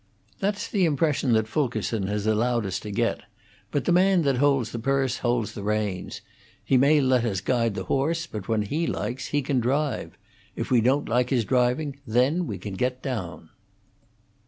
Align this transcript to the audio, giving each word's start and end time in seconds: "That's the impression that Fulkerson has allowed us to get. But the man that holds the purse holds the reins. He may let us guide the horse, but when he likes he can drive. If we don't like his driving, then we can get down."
"That's 0.39 0.67
the 0.67 0.85
impression 0.85 1.33
that 1.33 1.47
Fulkerson 1.47 2.07
has 2.07 2.25
allowed 2.25 2.65
us 2.65 2.79
to 2.79 2.89
get. 2.89 3.21
But 3.69 3.85
the 3.85 3.91
man 3.91 4.23
that 4.23 4.37
holds 4.37 4.71
the 4.71 4.79
purse 4.79 5.19
holds 5.19 5.51
the 5.53 5.61
reins. 5.61 6.21
He 6.65 6.75
may 6.75 6.99
let 7.01 7.23
us 7.23 7.39
guide 7.39 7.75
the 7.75 7.83
horse, 7.83 8.25
but 8.25 8.47
when 8.47 8.63
he 8.63 8.87
likes 8.87 9.27
he 9.27 9.43
can 9.43 9.59
drive. 9.59 10.17
If 10.55 10.71
we 10.71 10.81
don't 10.81 11.07
like 11.07 11.29
his 11.29 11.45
driving, 11.45 11.99
then 12.07 12.47
we 12.47 12.57
can 12.57 12.73
get 12.73 13.03
down." 13.03 13.49